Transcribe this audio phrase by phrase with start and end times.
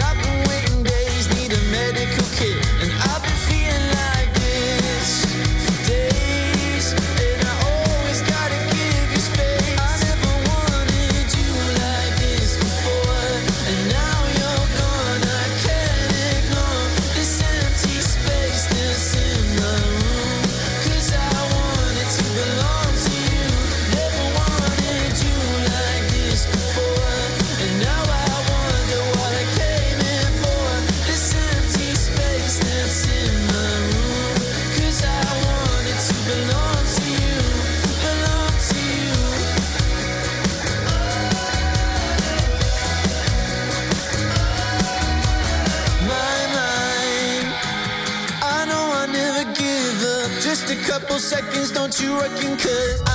[0.00, 0.27] up
[51.28, 52.56] seconds, don't you reckon?
[52.56, 53.07] Cause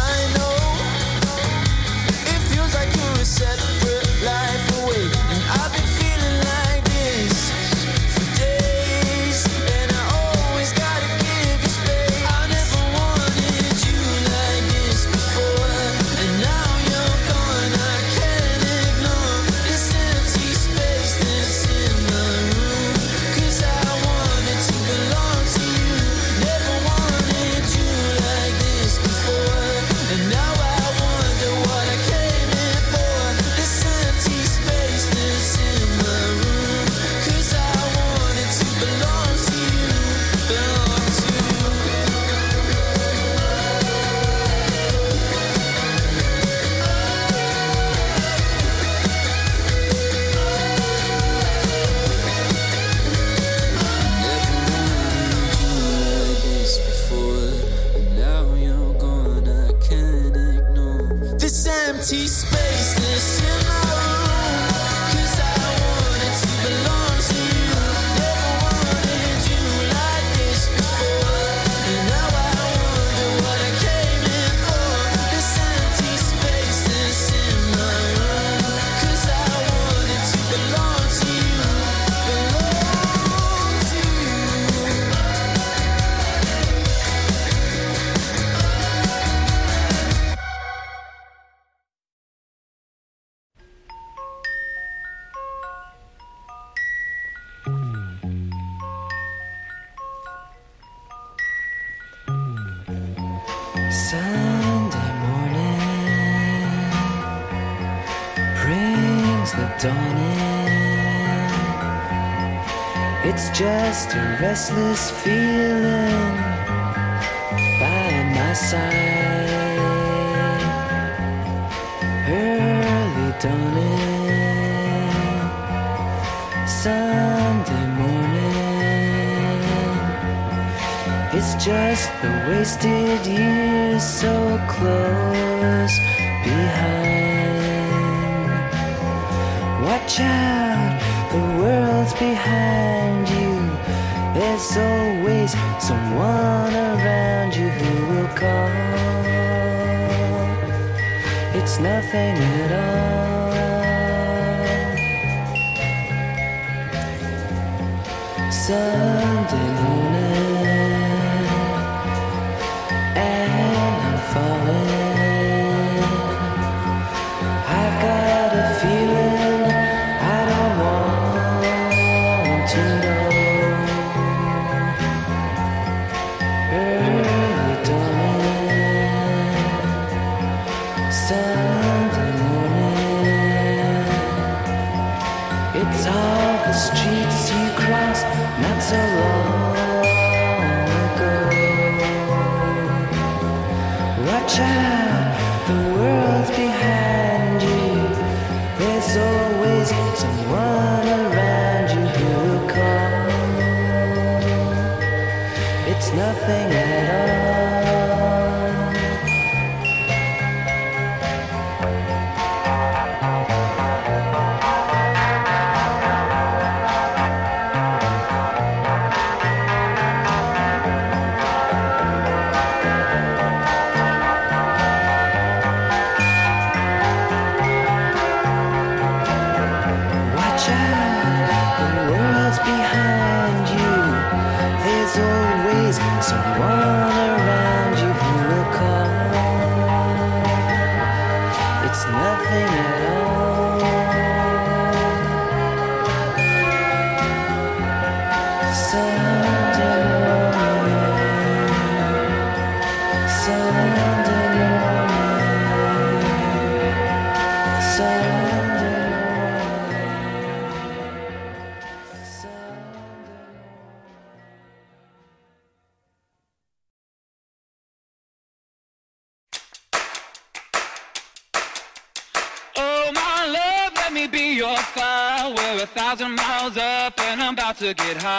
[277.96, 278.33] get high.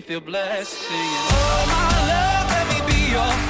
[0.00, 0.76] feel blessed.
[0.88, 3.49] Oh, my love, let me be your.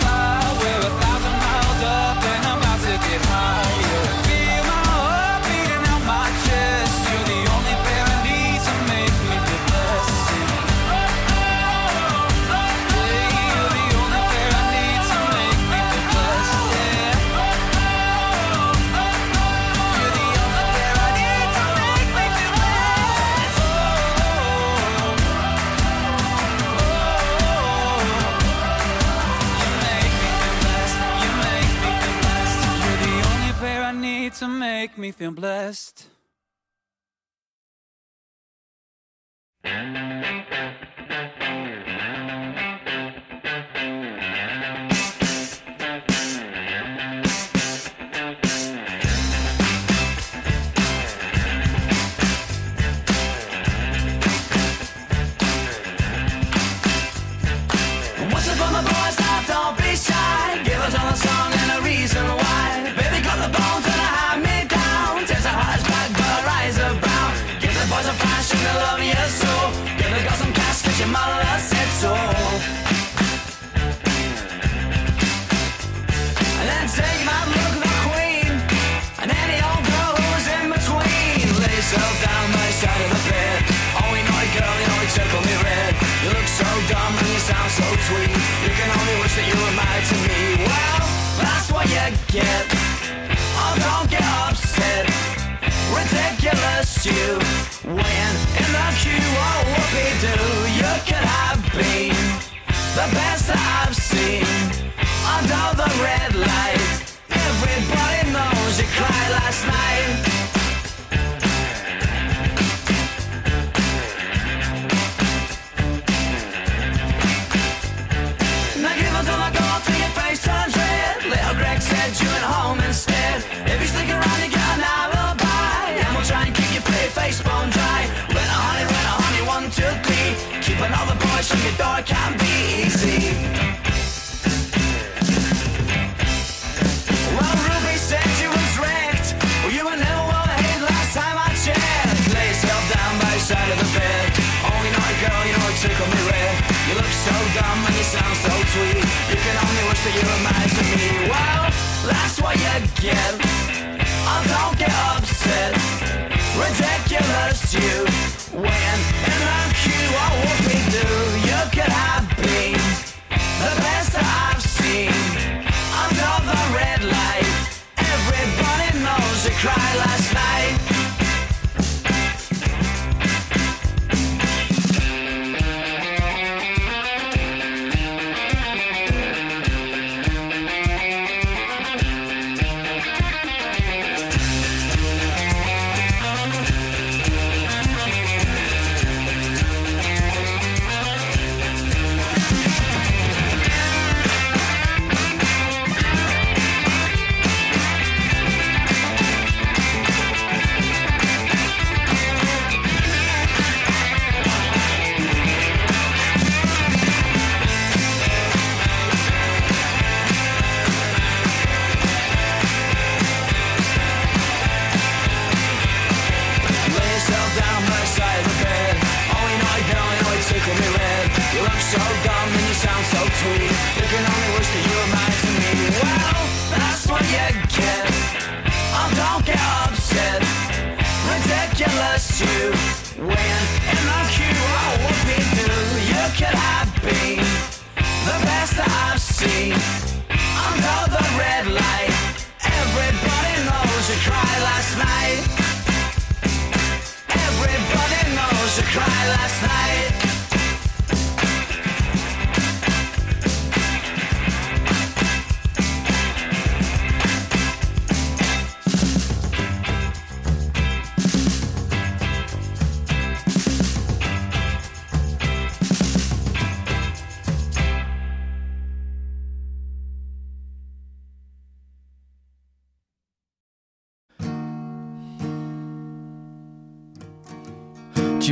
[34.80, 35.89] make me feel blessed.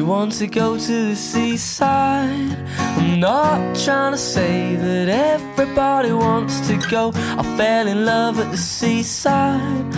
[0.09, 2.57] want to go to the seaside.
[2.97, 7.13] I'm not trying to say that everybody wants to go.
[7.15, 9.95] I fell in love at the seaside.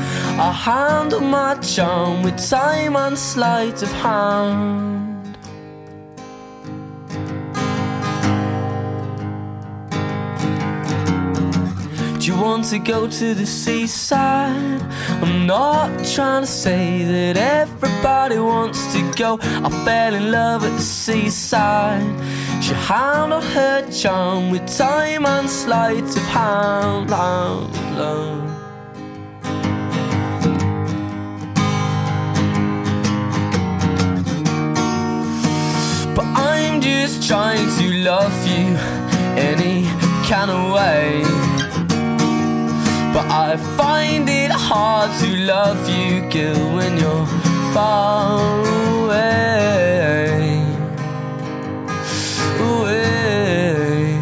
[0.47, 4.80] I handle my charm with time and sleight of hand.
[12.71, 14.81] to go to the seaside.
[15.21, 19.41] I'm not trying to say that everybody wants to go.
[19.43, 22.07] I fell in love at the seaside.
[22.63, 27.11] She handled her charm with time and sleight of hand.
[27.11, 28.39] Love, love.
[36.15, 38.77] But I'm just trying to love you
[39.37, 39.87] any
[40.29, 41.50] kind of way.
[43.21, 47.27] But I find it hard to love you, Gil, when you're
[47.75, 48.41] far
[49.03, 50.65] away.
[52.67, 54.19] away.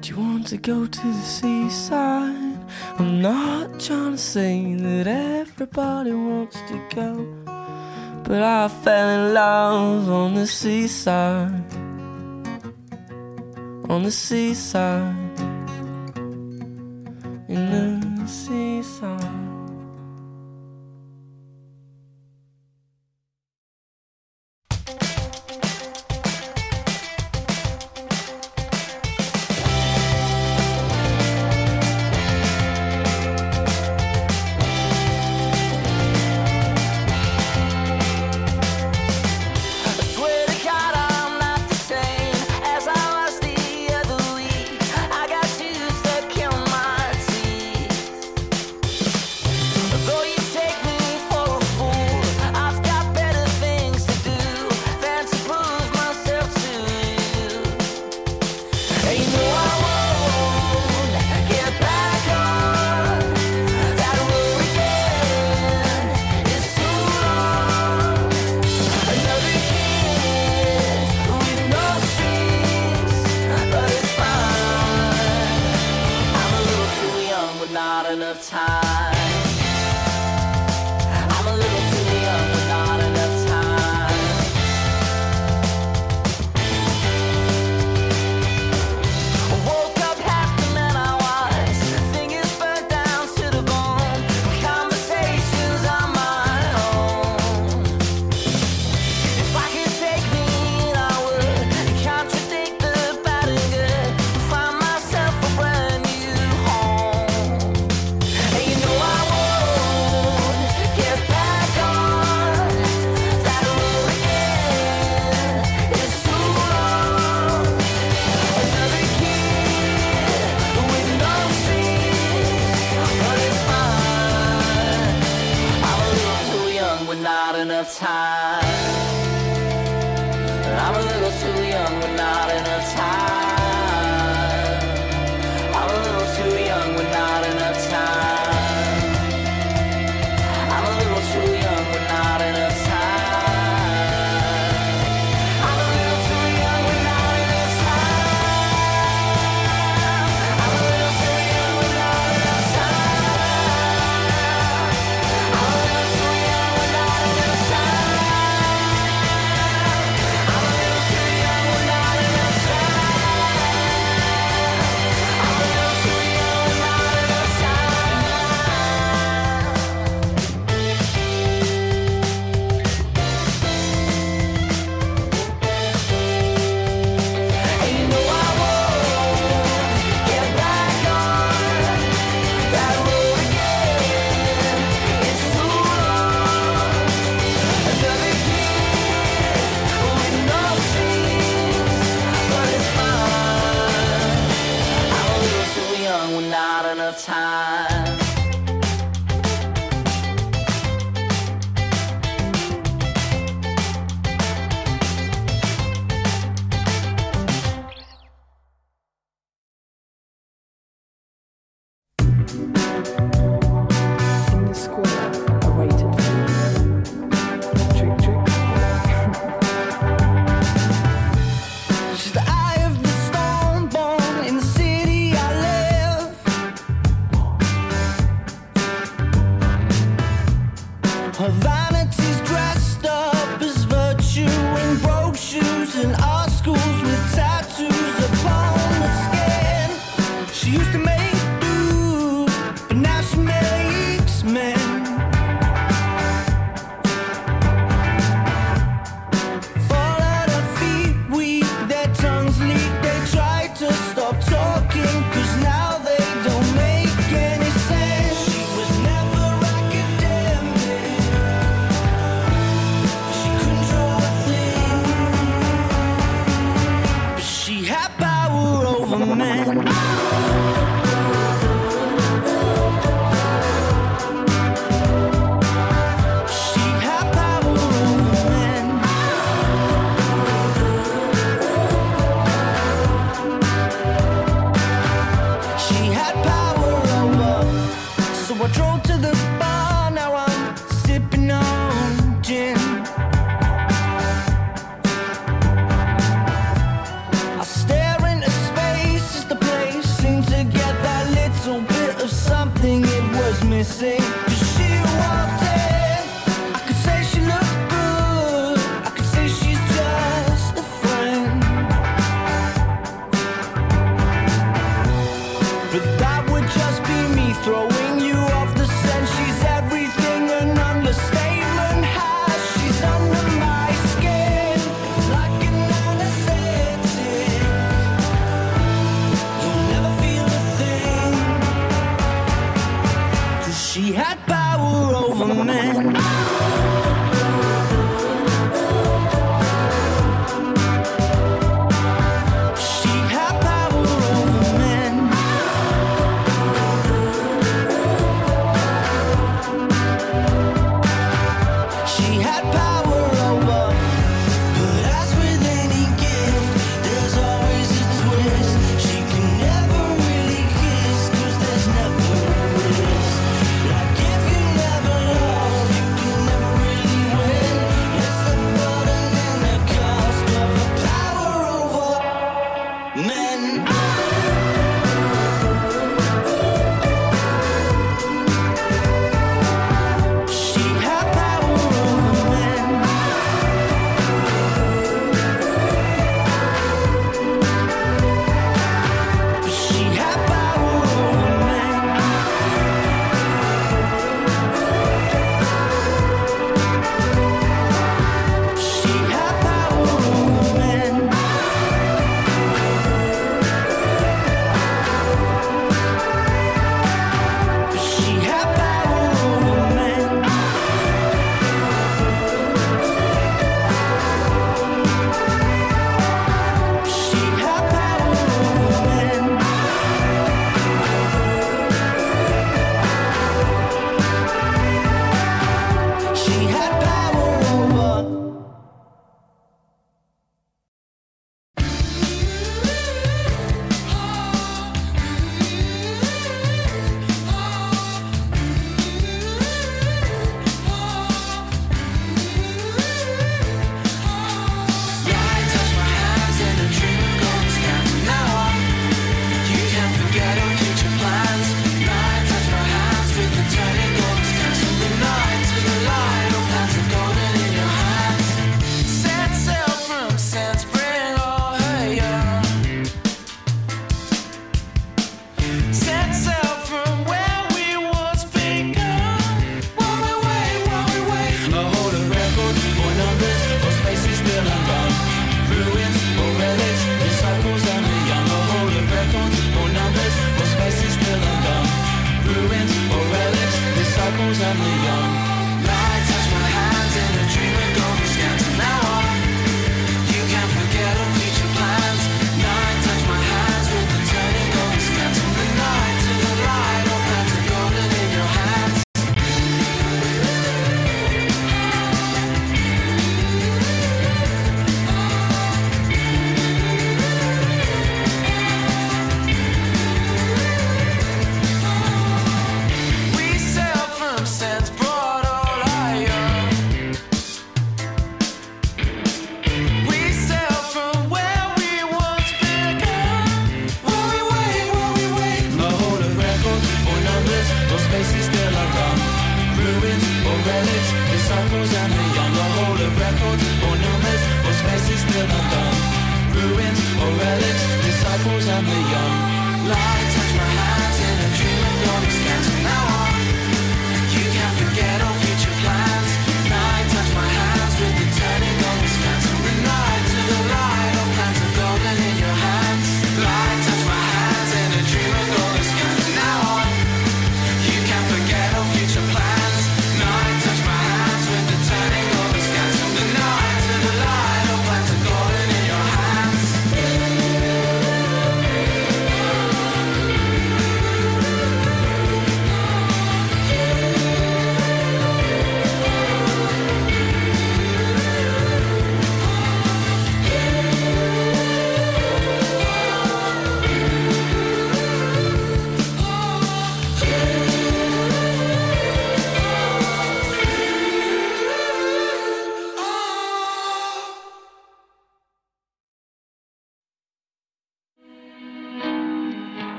[0.00, 2.58] Do you want to go to the seaside?
[2.98, 7.26] I'm not trying to say that everybody wants to go.
[8.24, 11.87] But I fell in love on the seaside
[13.88, 15.27] on the seaside.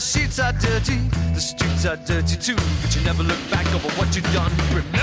[0.00, 0.96] The sheets are dirty,
[1.34, 2.56] the streets are dirty too.
[2.80, 4.50] But you never look back over what you've done.
[4.72, 4.99] Remember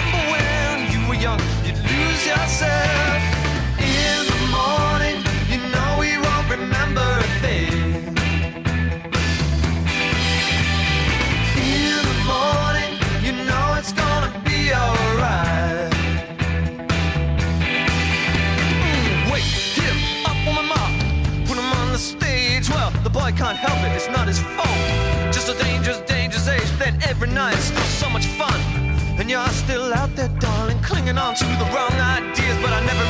[30.18, 33.07] their darling, clinging on to the wrong ideas, but I never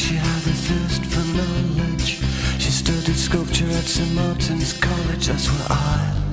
[0.00, 2.20] she had a thirst for knowledge.
[2.58, 4.14] She studied sculpture at St.
[4.14, 6.29] Martin's College, that's where I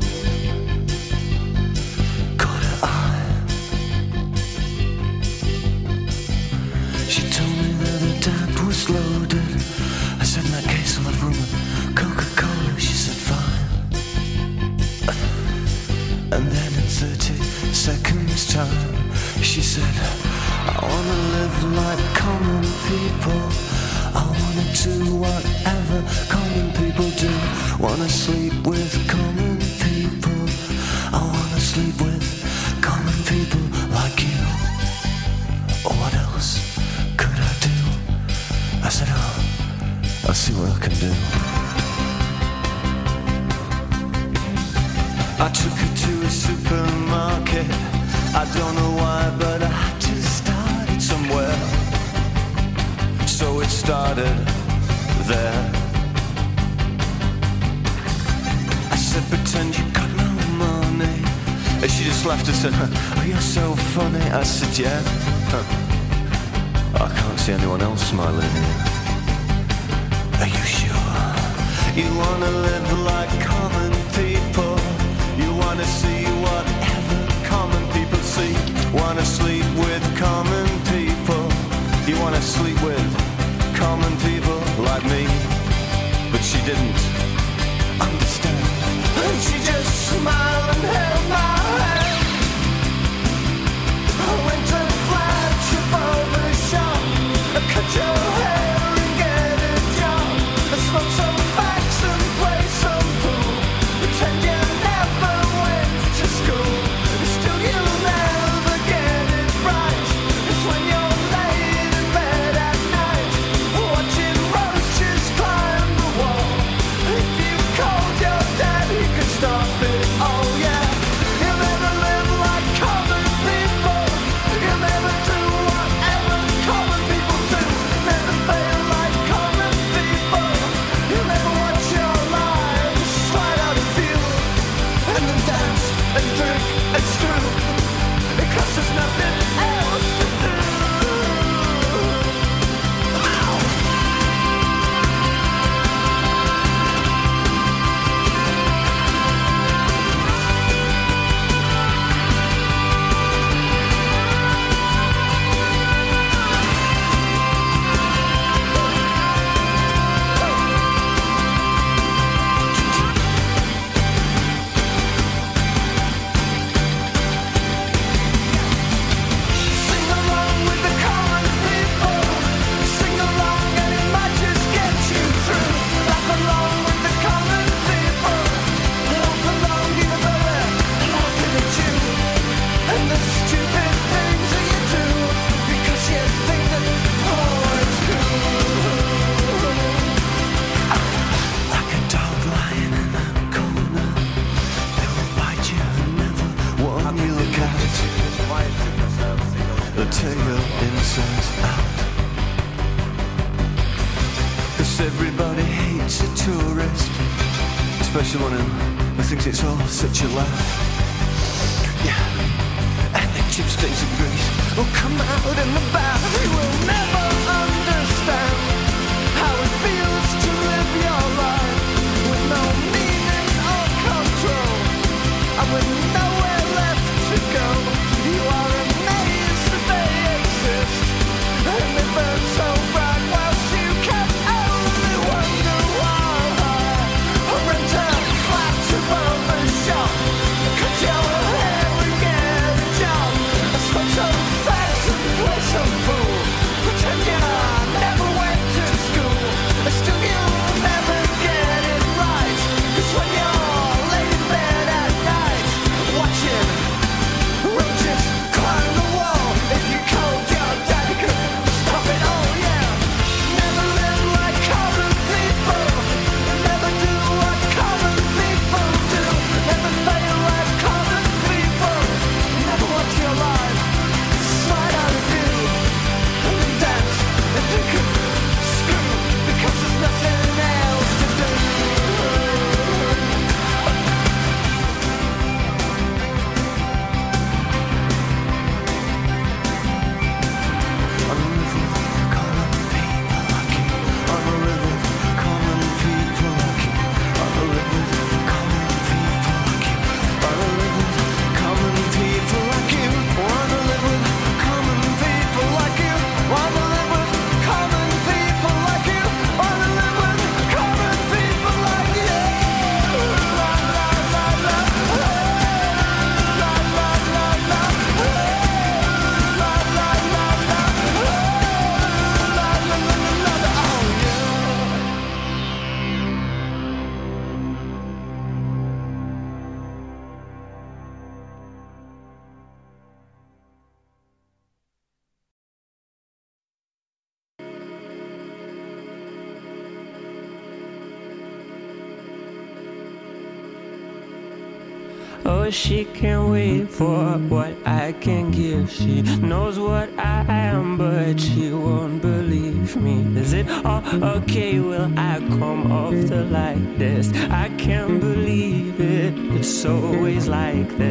[345.77, 348.91] she can't wait for what I can give.
[348.91, 353.17] She knows what I am, but she won't believe me.
[353.39, 354.03] Is it all
[354.37, 354.79] okay?
[354.79, 357.31] Will I come off the like this?
[357.63, 359.33] I can't believe it.
[359.55, 361.06] It's always like this,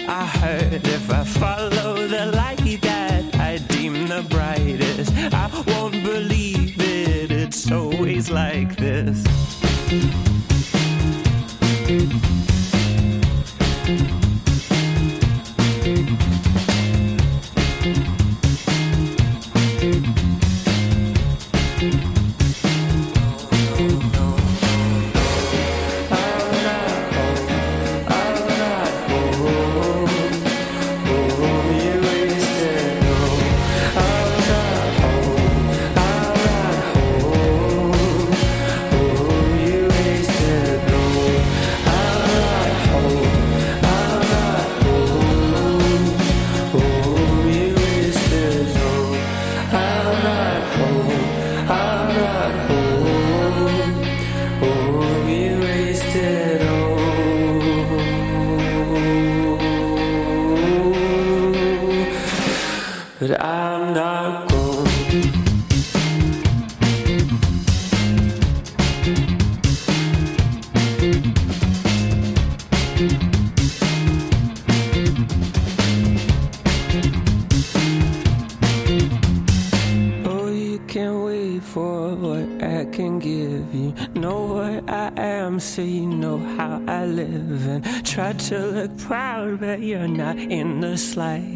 [0.00, 0.86] I heard.
[0.86, 7.30] If I follow the light that I deem the brightest, I won't believe it.
[7.30, 9.33] It's always like this.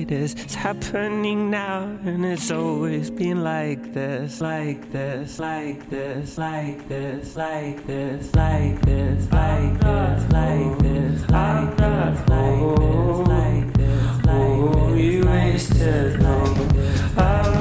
[0.09, 0.41] Slightest.
[0.41, 7.37] It's happening now, and it's always been like this, like this, like this, like this,
[7.37, 13.73] like this, like this, like this, like this, like this, like this, like this, like
[13.75, 14.99] this.
[14.99, 17.58] You wasted long.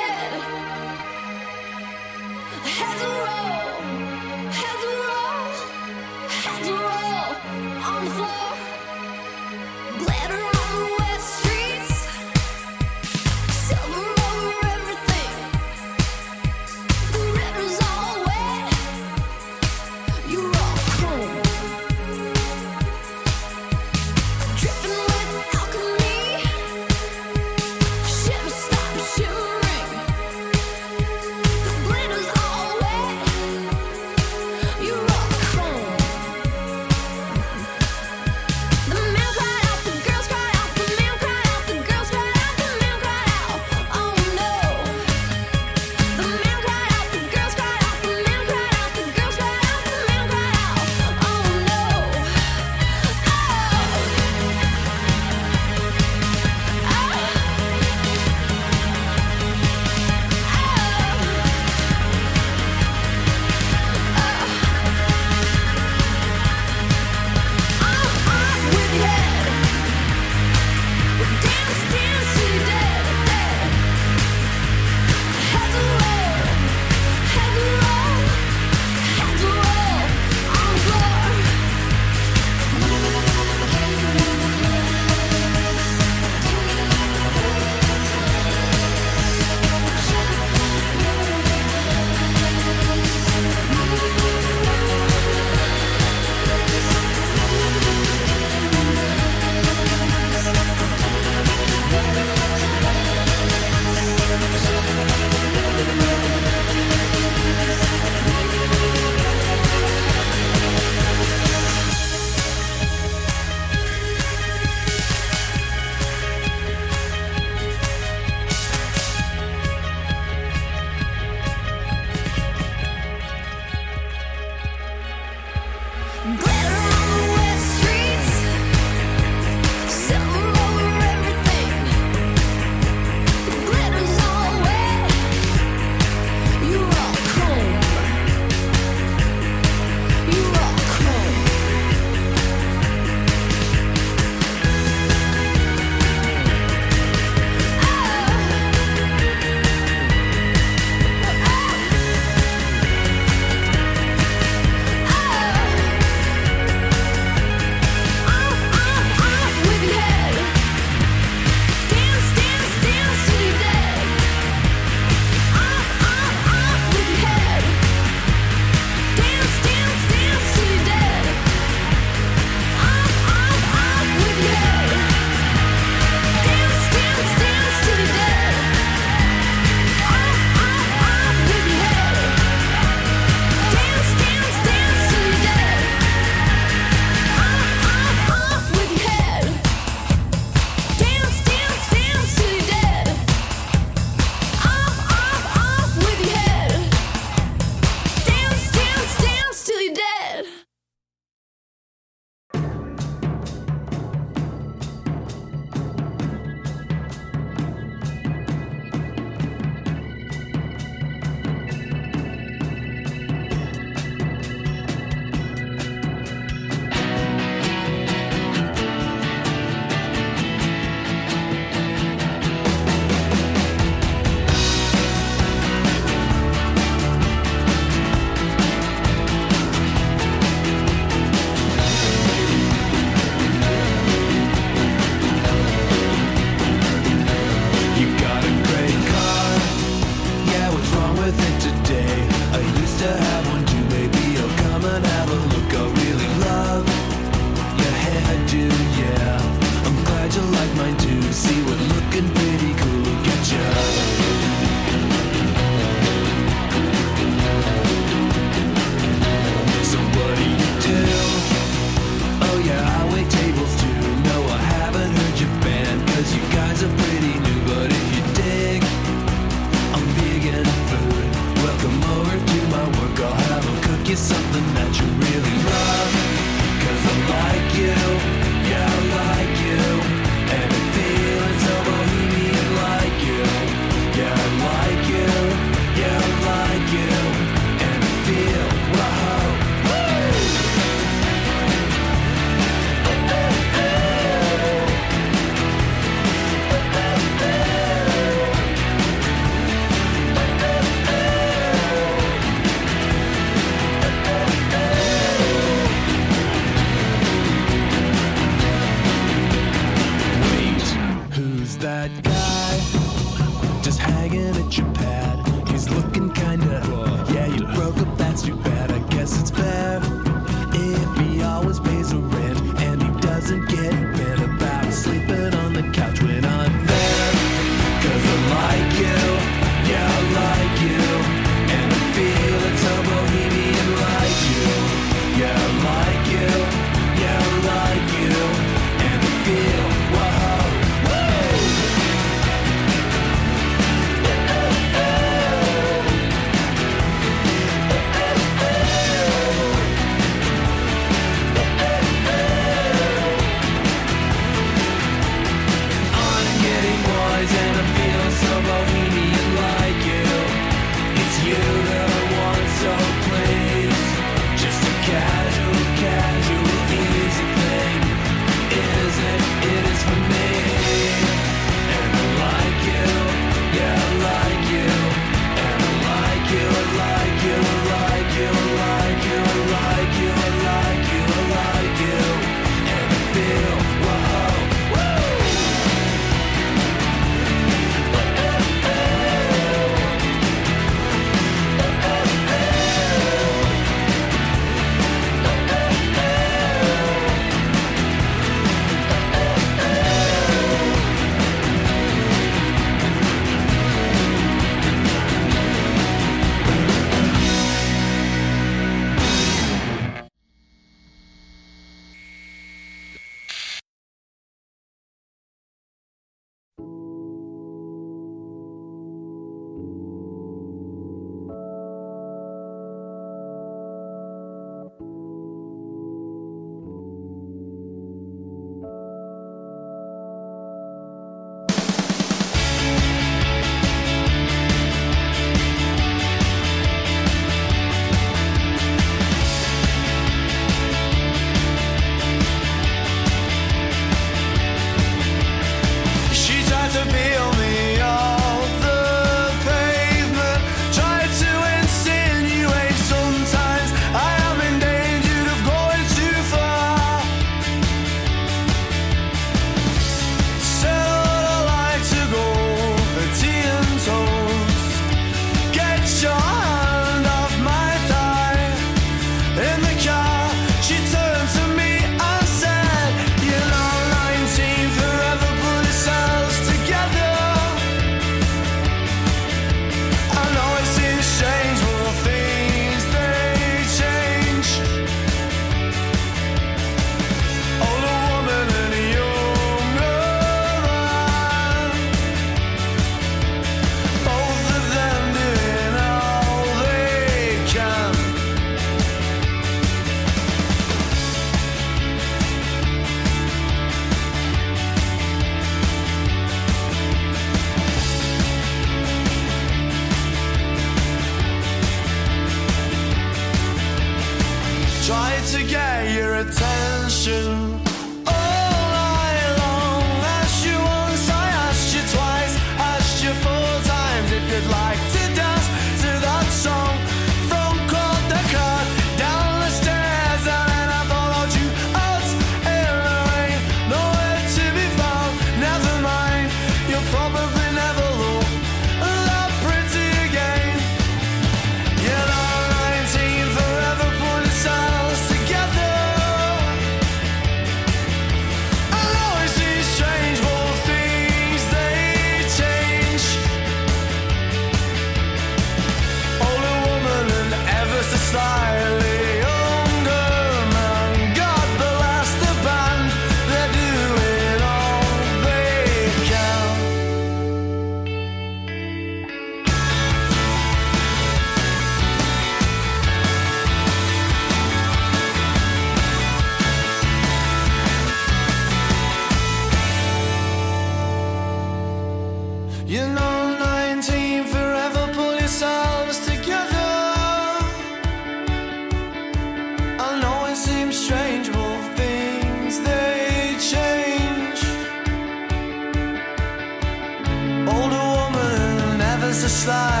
[599.51, 600.00] slide.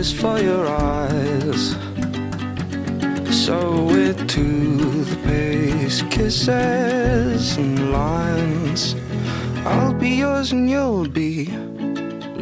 [0.00, 1.76] just for your eyes.
[3.46, 4.46] So it to
[5.04, 8.96] the pace, kisses and lines.
[9.66, 11.48] I'll be yours and you'll be.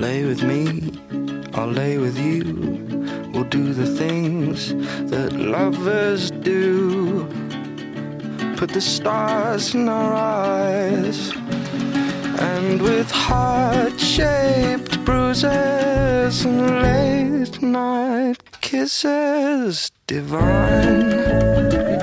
[0.05, 0.93] Lay with me,
[1.55, 2.45] I'll lay with you.
[3.33, 4.73] We'll do the things
[5.11, 7.27] that lovers do.
[8.57, 11.33] Put the stars in our eyes,
[12.53, 21.98] and with heart shaped bruises and late night kisses divine.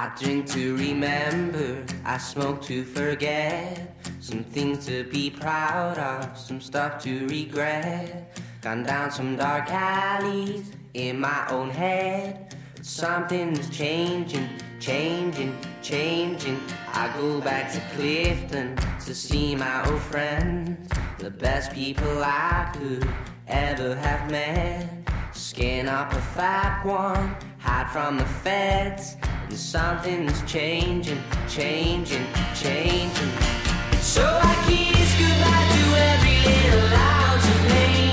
[0.00, 3.94] I drink to remember, I smoke to forget.
[4.18, 8.34] Some things to be proud of, some stuff to regret.
[8.62, 12.56] Gone down some dark alleys in my own head.
[12.74, 14.48] But something's changing,
[14.80, 16.58] changing, changing.
[16.94, 23.06] I go back to Clifton to see my old friends, the best people I could
[23.48, 24.88] ever have met.
[25.34, 29.16] Skin up a fat one, hide from the feds
[29.50, 32.24] that something's changing, changing,
[32.54, 33.30] changing.
[34.00, 38.09] So I kiss goodbye to every little ounce of to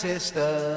[0.00, 0.69] sister.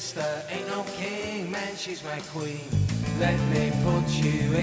[0.00, 2.64] sister ain't no king, man, she's my queen.
[3.20, 4.61] Let me put you in.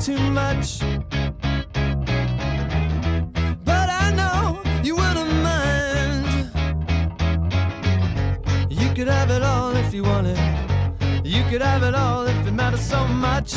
[0.00, 0.78] too much.
[3.64, 6.50] But I know you wouldn't mind.
[8.70, 10.38] You could have it all if you wanted.
[11.24, 13.54] You could have it all if it mattered so much.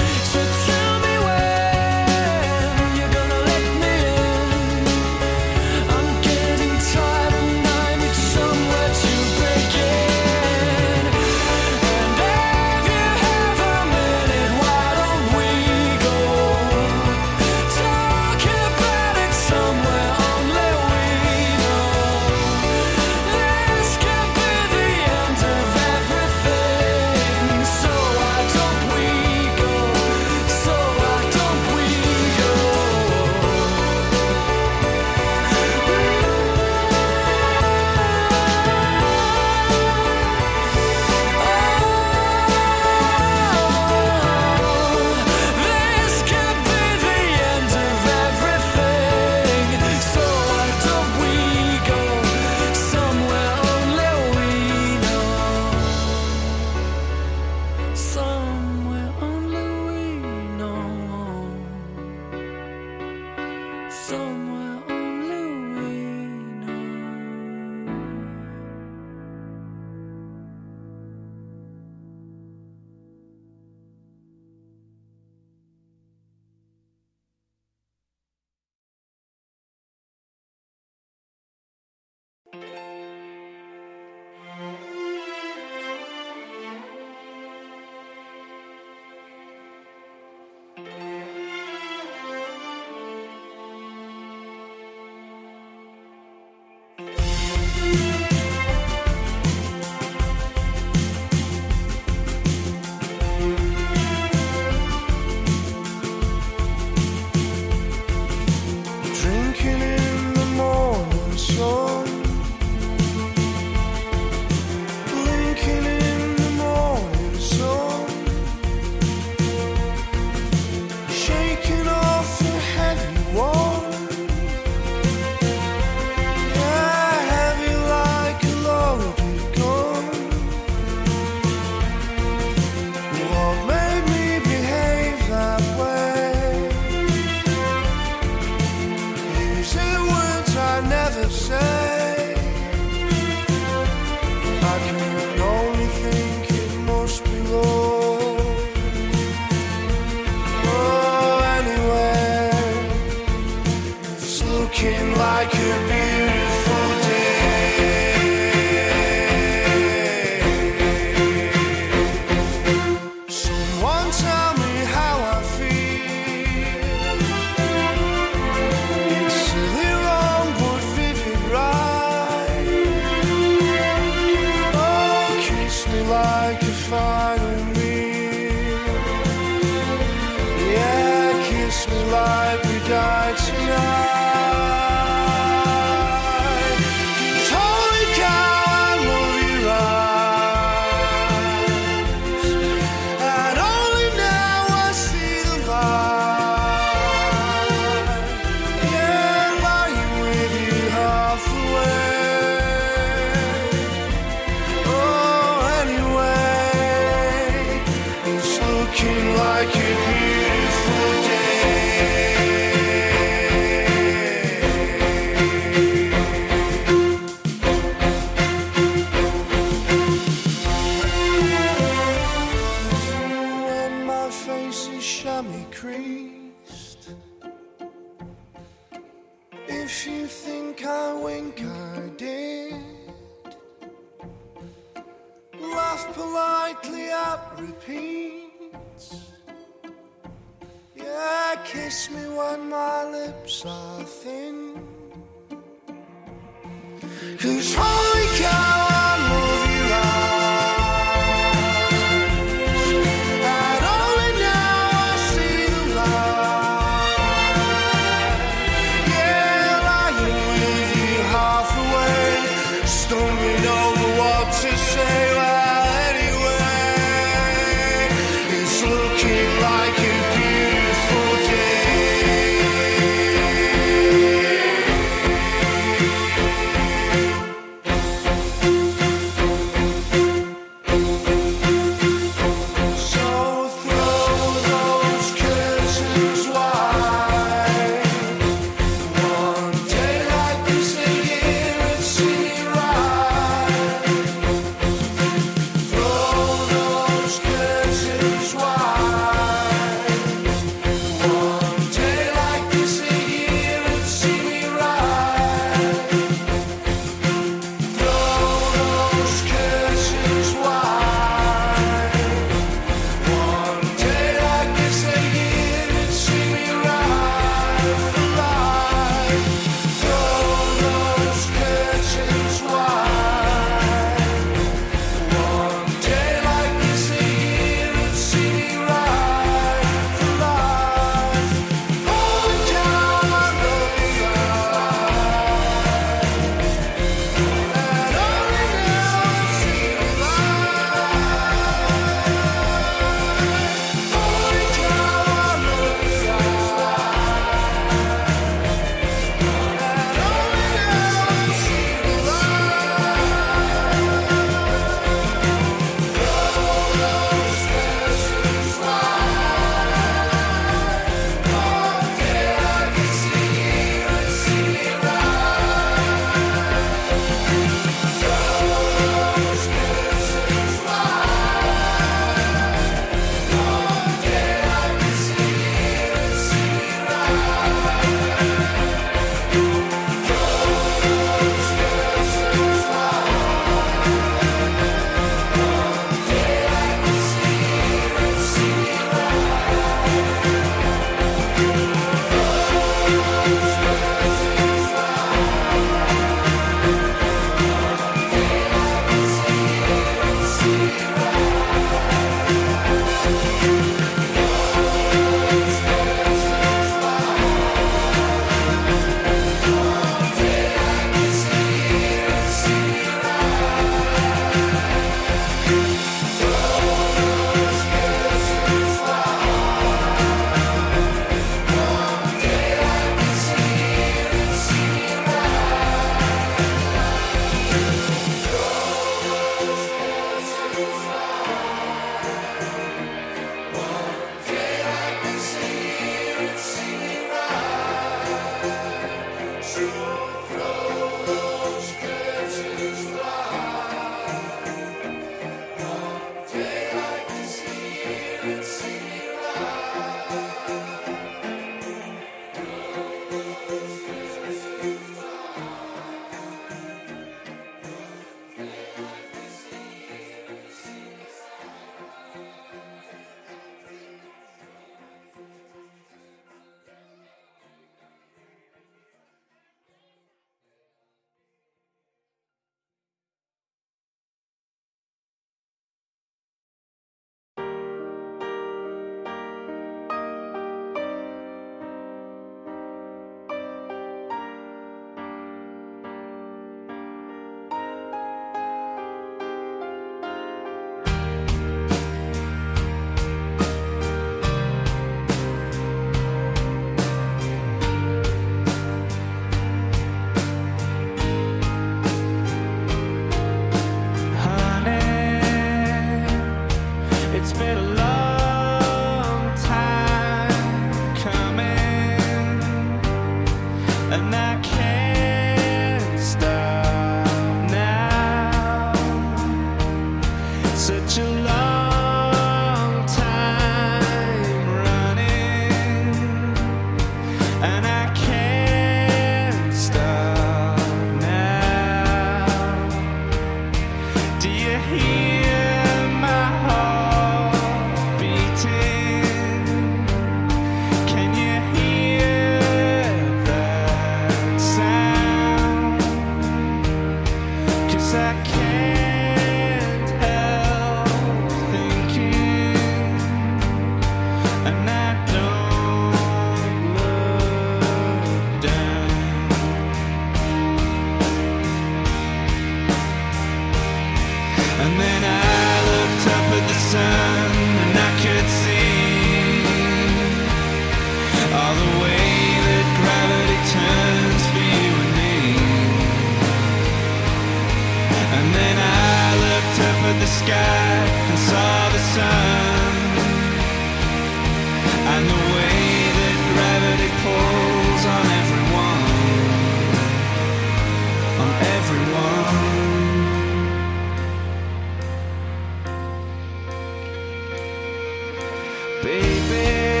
[599.03, 600.00] Baby,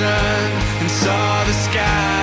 [0.00, 2.19] sun and saw the sky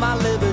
[0.00, 0.49] my living.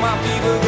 [0.00, 0.65] my fever.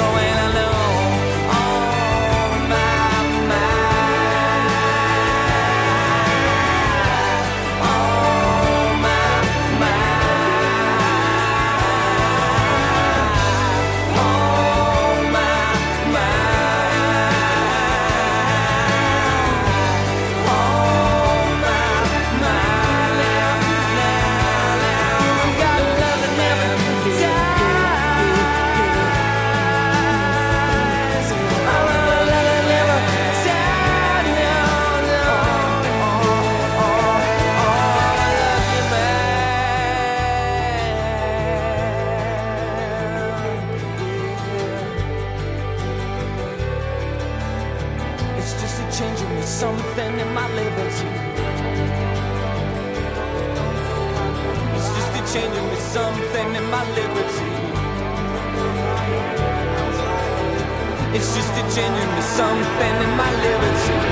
[61.59, 61.65] to
[61.97, 64.08] into something in my lyrics.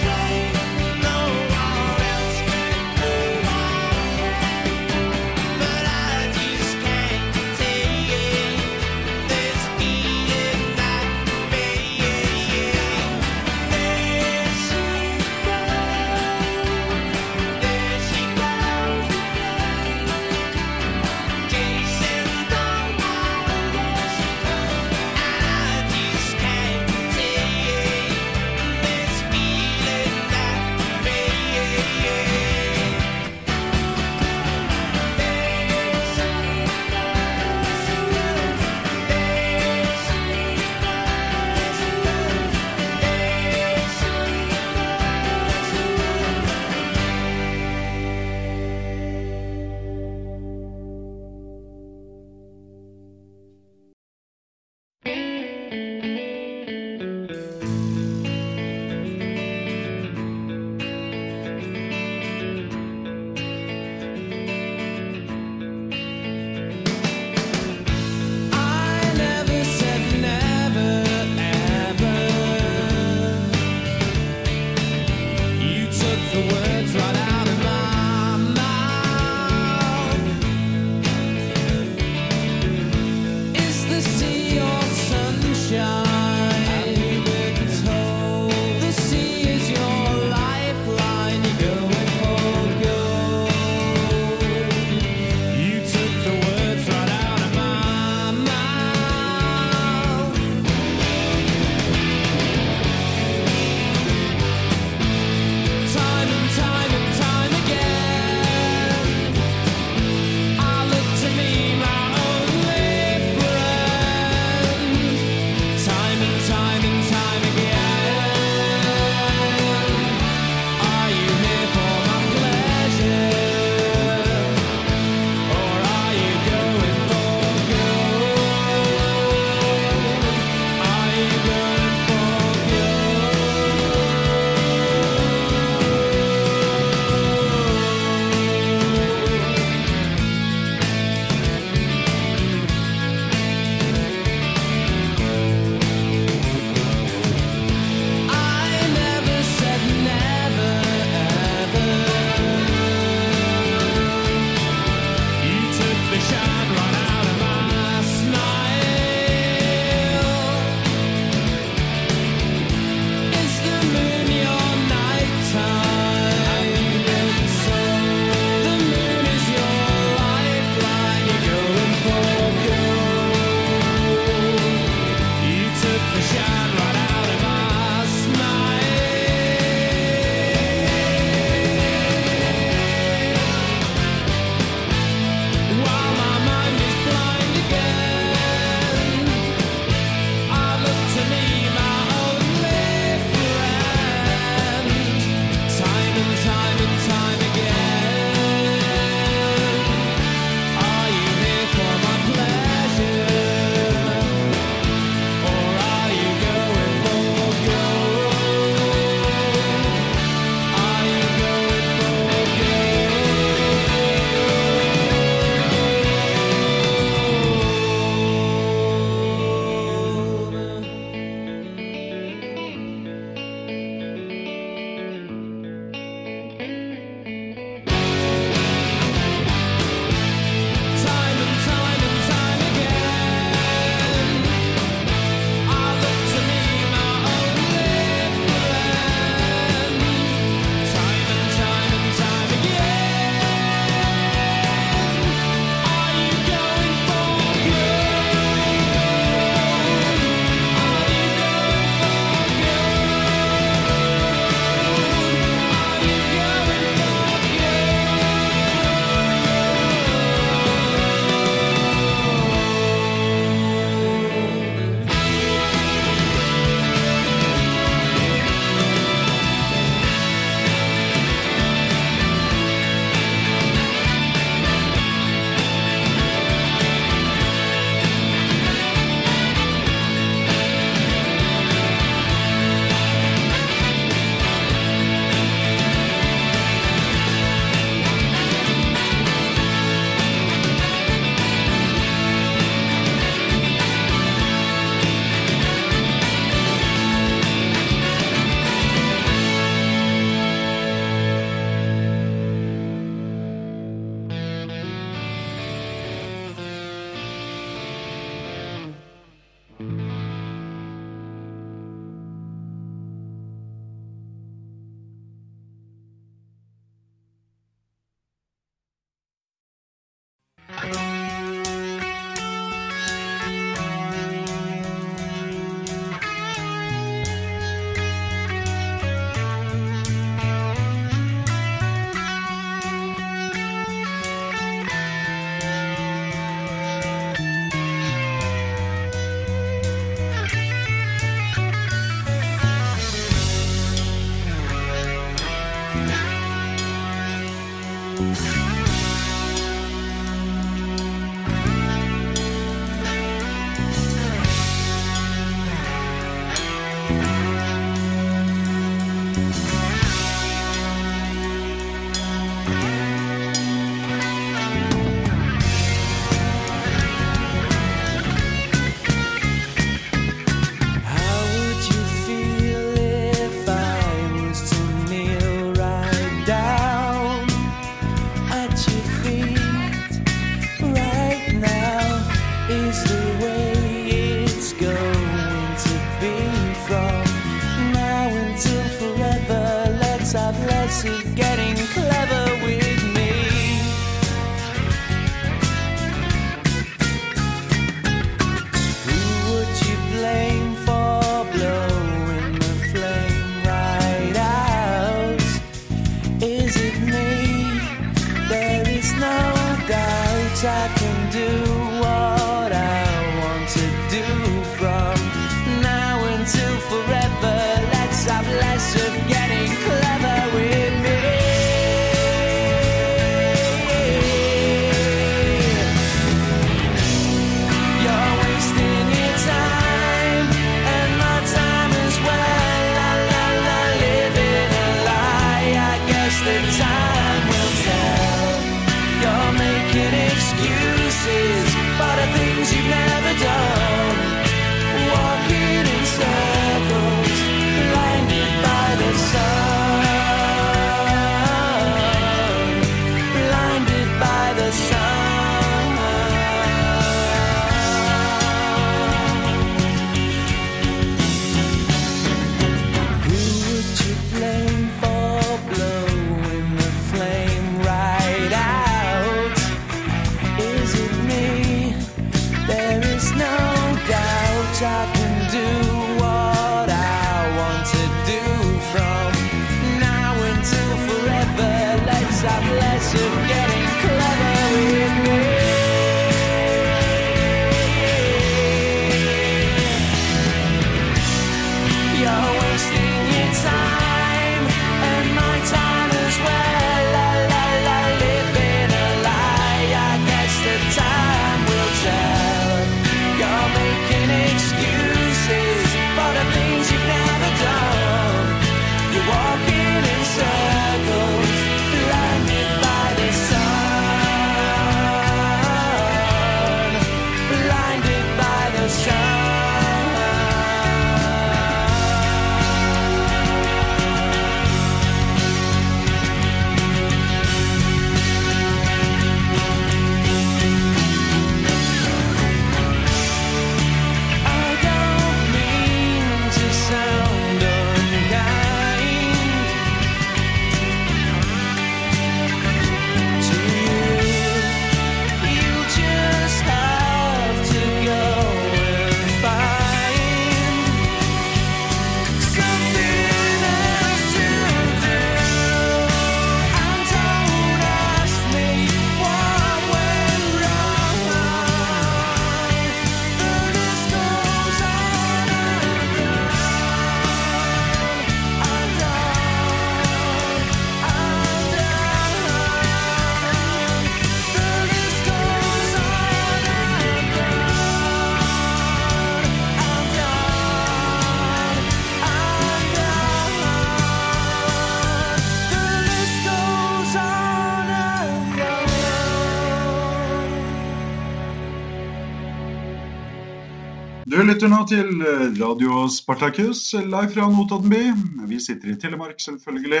[594.66, 598.46] Lytter nå til eh, Radio Spartacus, live fra Notodden by.
[598.50, 600.00] Vi sitter i Telemark, selvfølgelig,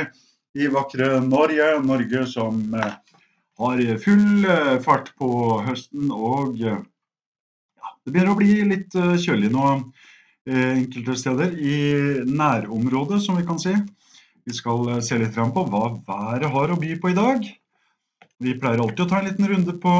[0.58, 1.68] i vakre Norge.
[1.86, 2.96] Norge som eh,
[3.62, 5.30] har full eh, fart på
[5.68, 6.80] høsten og ja,
[8.02, 8.90] Det begynner å bli litt
[9.22, 9.70] kjølig nå
[10.50, 11.78] enkelte steder i
[12.26, 13.76] nærområdet, som vi kan si.
[14.46, 17.46] Vi skal se litt fram på hva været har å by på i dag.
[18.42, 19.98] Vi pleier alltid å ta en liten runde på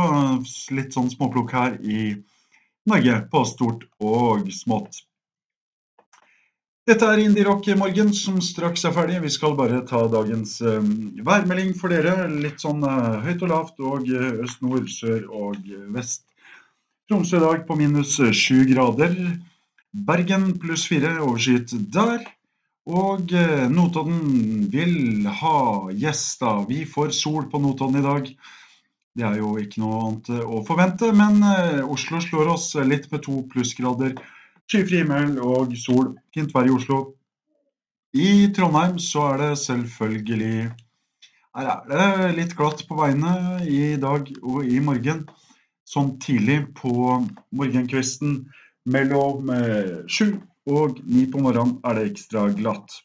[0.74, 2.35] litt sånn småplukk her i Norge,
[3.30, 5.06] på stort og smått.
[6.86, 9.16] Dette er Indierock-morgen som straks er ferdig.
[9.24, 10.84] Vi skal bare ta dagens eh,
[11.26, 12.28] værmelding for dere.
[12.30, 15.66] Litt sånn eh, høyt og lavt og eh, øst, nord, sør og
[15.96, 16.22] vest.
[17.10, 19.16] Tromsø i dag på minus sju grader.
[20.06, 22.22] Bergen pluss fire, overskyet der.
[22.86, 23.34] Og
[23.74, 25.58] Notodden vil ha
[25.90, 26.62] gjester.
[26.70, 28.30] Vi får sol på Notodden i dag.
[29.16, 33.08] Det er jo ikke noe annet eh, å forvente, men eh, Oslo slår oss litt
[33.12, 34.12] med to plussgrader.
[34.68, 36.10] Skyfri himmel og sol.
[36.34, 36.98] Fint vær i Oslo.
[38.16, 40.68] I Trondheim så er det selvfølgelig
[41.56, 45.24] Her er det litt glatt på veiene i dag og i morgen.
[45.88, 46.92] Sånn tidlig på
[47.56, 48.42] morgenkvisten
[48.92, 50.36] mellom eh, sju
[50.68, 53.00] og ni på morgenen er det ekstra glatt.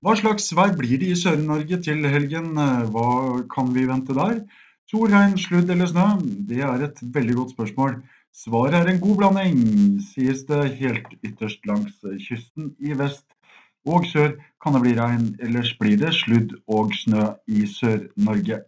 [0.00, 2.54] Hva slags vær blir det i Sør-Norge til helgen?
[2.56, 4.38] Eh, Hva kan vi vente der?
[4.90, 6.06] Sol, regn, sludd eller snø?
[6.48, 7.98] Det er et veldig godt spørsmål.
[8.32, 9.60] Svaret er en god blanding,
[10.00, 13.26] sies det helt ytterst langs kysten i vest
[13.88, 18.60] og sør kan det bli regn, ellers blir det sludd og snø i Sør-Norge.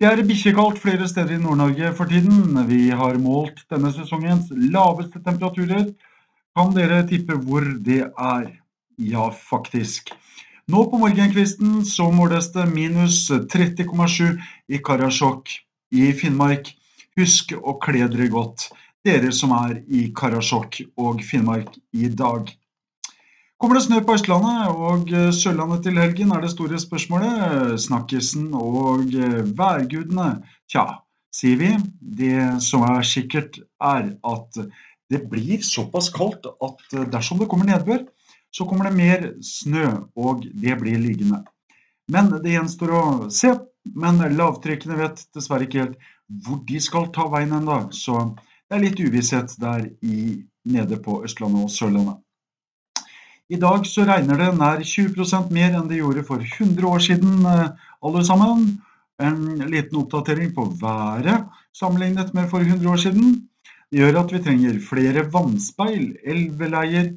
[0.00, 2.56] Det er bikkjekaldt flere steder i Nord-Norge for tiden.
[2.70, 5.90] Vi har målt denne sesongens laveste temperaturer.
[6.56, 8.48] Kan dere tippe hvor det er?
[9.00, 10.14] Ja, faktisk.
[10.70, 14.36] Nå på morgenkvisten så måles det minus 30,7
[14.70, 15.50] i Karasjok
[15.96, 16.68] i Finnmark.
[17.18, 18.68] Husk å kle dere godt,
[19.02, 22.52] dere som er i Karasjok og Finnmark i dag.
[23.58, 27.74] Kommer det snø på Østlandet og eh, Sørlandet til helgen, er det store spørsmålet.
[27.88, 30.30] Snakkisen og eh, værgudene?
[30.70, 30.86] Tja,
[31.34, 31.72] sier vi.
[31.98, 34.62] Det som er sikkert, er at
[35.10, 38.06] det blir såpass kaldt at eh, dersom det kommer nedbør,
[38.50, 41.44] så kommer det mer snø, og det blir liggende.
[42.10, 43.54] Men det gjenstår å se.
[43.96, 46.08] Men lavtrekkene vet dessverre ikke helt
[46.44, 51.22] hvor de skal ta veien ennå, så det er litt uvisshet der i, nede på
[51.26, 52.20] Østlandet og Sørlandet.
[53.50, 57.40] I dag så regner det nær 20% mer enn det gjorde for 100 år siden,
[57.50, 57.72] eh,
[58.06, 58.68] alle sammen.
[59.18, 59.40] En
[59.72, 63.48] liten oppdatering på været sammenlignet med for 100 år siden.
[63.90, 67.10] Det gjør at vi trenger flere vannspeil, elveleier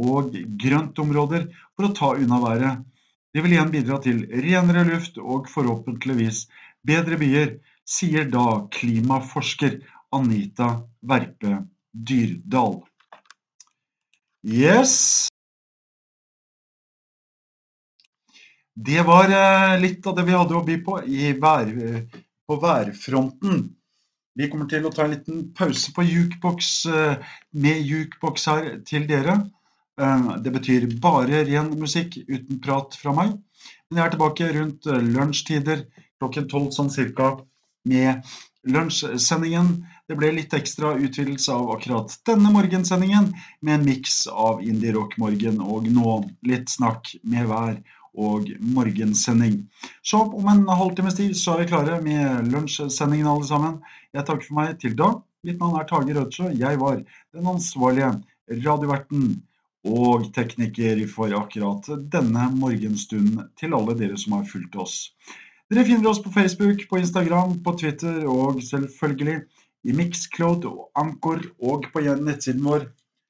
[0.00, 2.84] og grøntområder for å ta unna været.
[3.30, 6.46] Det vil igjen bidra til renere luft og forhåpentligvis
[6.86, 9.80] bedre byer, sier da klimaforsker
[10.14, 10.72] Anita
[11.06, 12.80] Verpe Dyrdal.
[14.46, 15.28] Yes.
[18.74, 20.96] Det var eh, litt av det vi hadde å by på
[21.42, 21.72] vær,
[22.48, 23.66] på værfronten.
[24.38, 29.04] Vi kommer til å ta en liten pause på jukebox, eh, med jukebox her til
[29.10, 29.36] dere.
[30.00, 33.34] Eh, Det betyr bare ren musikk uten prat fra meg.
[33.90, 35.84] Men jeg er tilbake rundt eh, lunsjtider
[36.20, 37.34] klokken tolv sånn cirka
[37.88, 38.24] med
[38.68, 39.72] lunsjsendingen.
[40.08, 43.30] Det ble litt ekstra utvidelse av akkurat denne morgensendingen
[43.60, 47.80] med en miks av Indie Rock Morgen og nå litt snakk med hver
[48.20, 49.62] og morgensending.
[50.02, 53.78] Så om en halvtimes tid så er vi klare med lunsjsendingen alle sammen.
[54.16, 55.12] Jeg takker for meg til da.
[55.46, 56.50] Mitt navn er Tage Rødsjø.
[56.58, 58.10] Jeg var den ansvarlige
[58.50, 59.38] radioverten
[59.86, 64.96] og tekniker for akkurat denne morgenstunden til alle dere som har fulgt oss.
[65.70, 69.40] Dere finner oss på Facebook, på Instagram, på Twitter og selvfølgelig
[69.86, 72.88] i Mixcloud og Anchor og på nettsiden vår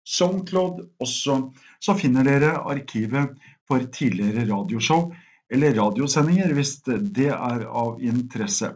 [0.09, 1.53] Soundcloud også.
[1.81, 3.37] Så finner dere arkivet
[3.69, 5.11] for tidligere radioshow
[5.51, 8.73] eller radiosendinger hvis det er av interesse.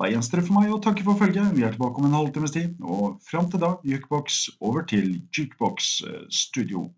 [0.00, 1.52] Da gjenstår det for meg å takke for følget.
[1.54, 5.92] Vi er tilbake om en halvtimes tid, og fram til da, Jukebox over til Jukebox
[6.08, 6.88] eh, Studio.